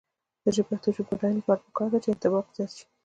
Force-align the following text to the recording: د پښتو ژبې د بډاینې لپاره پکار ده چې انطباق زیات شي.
د 0.43 0.45
پښتو 0.67 0.89
ژبې 0.95 1.03
د 1.05 1.09
بډاینې 1.09 1.39
لپاره 1.41 1.63
پکار 1.65 1.87
ده 1.91 1.99
چې 2.03 2.09
انطباق 2.11 2.45
زیات 2.55 2.71
شي. 2.77 2.85